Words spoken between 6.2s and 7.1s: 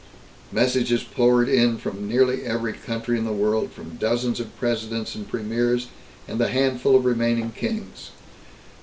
and the handful of